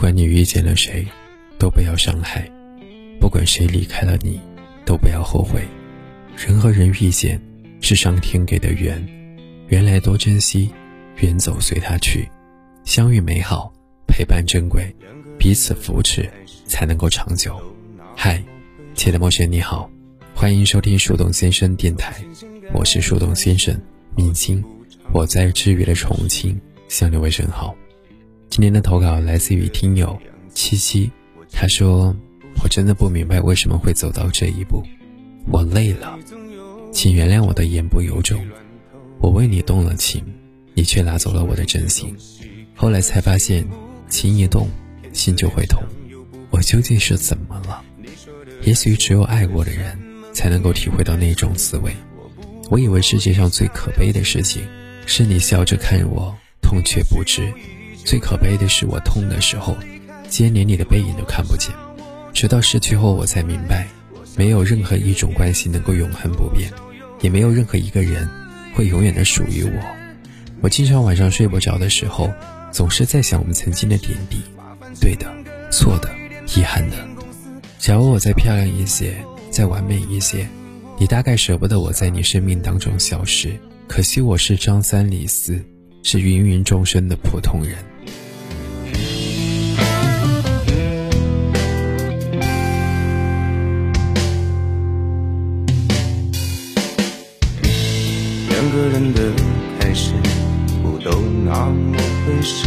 [0.00, 1.06] 不管你遇见了谁，
[1.58, 2.40] 都不要伤害；
[3.20, 4.40] 不管谁离开了你，
[4.86, 5.60] 都不要后悔。
[6.34, 7.38] 人和人遇见，
[7.82, 9.06] 是上天给的缘，
[9.68, 10.70] 缘来多珍惜，
[11.18, 12.26] 缘走随他去。
[12.82, 13.70] 相遇美好，
[14.06, 14.90] 陪伴珍贵，
[15.38, 16.26] 彼此扶持，
[16.64, 17.60] 才能够长久。
[18.16, 18.42] 嗨，
[18.94, 19.90] 亲爱的陌生，你好，
[20.34, 22.14] 欢迎收听树洞先生电台，
[22.72, 23.78] 我是树洞先生，
[24.16, 24.64] 明星，
[25.12, 26.58] 我在治愈的重庆
[26.88, 27.76] 向你问声好。
[28.50, 30.20] 今天的投稿来自于听友
[30.52, 31.08] 七七，
[31.52, 32.14] 他说
[32.60, 34.82] ：“我真的不明白为什么会走到这一步，
[35.52, 36.18] 我累了，
[36.92, 38.44] 请原谅我的言不由衷。
[39.20, 40.24] 我为你动了情，
[40.74, 42.12] 你却拿走了我的真心。
[42.74, 43.64] 后来才发现，
[44.08, 44.68] 情一动，
[45.12, 45.80] 心就会痛。
[46.50, 47.80] 我究竟是怎么了？
[48.64, 49.96] 也许只有爱过的人，
[50.32, 51.94] 才能够体会到那种滋味。
[52.68, 54.64] 我以为世界上最可悲的事情，
[55.06, 57.48] 是你笑着看我，痛却不知。”
[58.10, 59.76] 最可悲的是，我痛的时候，
[60.28, 61.72] 竟然连你的背影都看不见。
[62.32, 63.86] 直到失去后，我才明白，
[64.36, 66.72] 没有任何一种关系能够永恒不变，
[67.20, 68.28] 也没有任何一个人
[68.74, 69.80] 会永远的属于我。
[70.60, 72.28] 我经常晚上睡不着的时候，
[72.72, 74.38] 总是在想我们曾经的点滴，
[75.00, 75.32] 对的、
[75.70, 76.10] 错的、
[76.56, 76.96] 遗憾的。
[77.78, 80.48] 假如我再漂亮一些，再完美一些，
[80.98, 83.56] 你大概舍不得我在你生命当中消失。
[83.86, 85.64] 可惜我是张三李四，
[86.02, 87.76] 是芸芸众生的普通人。
[98.48, 99.20] 两个人的
[99.78, 100.12] 开始
[100.82, 102.66] 不都那么回事？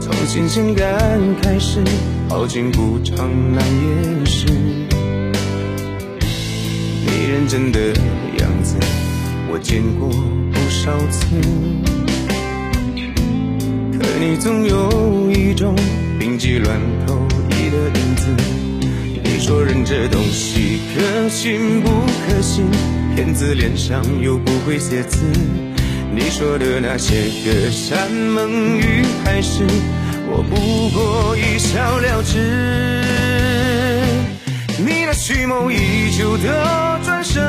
[0.00, 1.82] 从新鲜感开始，
[2.28, 3.16] 好景不长
[3.54, 4.46] 难掩饰。
[7.06, 7.80] 你认真的
[8.38, 8.76] 样子，
[9.50, 10.08] 我见过
[10.76, 11.26] 少次。
[13.98, 15.74] 可你总有一种
[16.18, 18.26] 病急乱投医的影子。
[19.24, 21.88] 你说人这东西可信不
[22.28, 22.66] 可信？
[23.14, 25.24] 骗子脸上又不会写字，
[26.14, 29.64] 你说的那些个山盟与海誓，
[30.28, 33.02] 我不过一笑了之。
[34.78, 37.42] 你那蓄谋已久的转身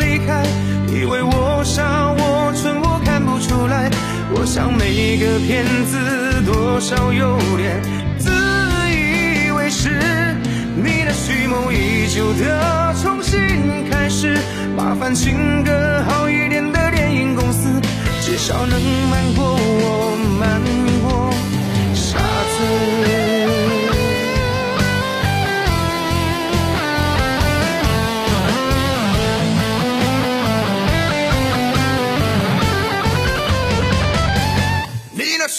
[0.00, 0.44] 离开，
[4.54, 7.82] 像每个骗子多少有点
[8.18, 8.28] 自
[8.90, 9.88] 以为是。
[10.76, 13.40] 你那蓄谋已久的重新
[13.90, 14.36] 开始。
[14.76, 17.66] 麻烦请个好一点的电影公司，
[18.20, 19.58] 至少能瞒过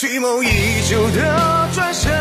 [0.05, 2.11] 蓄谋已久的转身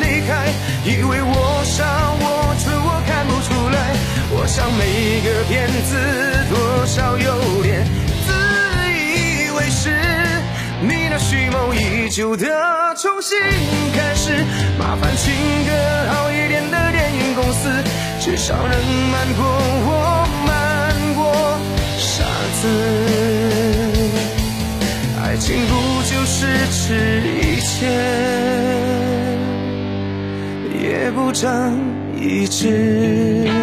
[0.00, 0.48] 离开，
[0.84, 1.84] 以为我傻
[2.18, 3.94] 我蠢我看不出来，
[4.32, 5.94] 我想每个骗子。
[6.50, 7.86] 多少有点
[8.26, 8.32] 自
[8.90, 9.88] 以为是，
[10.82, 12.44] 你那蓄谋已久的
[12.96, 13.38] 重新
[13.94, 14.44] 开始，
[14.76, 15.32] 麻烦请
[15.64, 17.70] 个好一点的电影公司，
[18.18, 19.46] 至少能瞒过
[19.86, 20.07] 我，
[31.28, 31.76] 孤掌
[32.18, 33.57] 一掷。